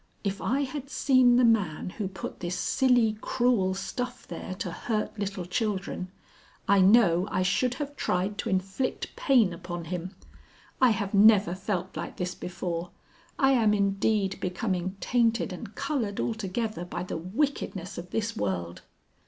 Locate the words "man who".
1.45-2.07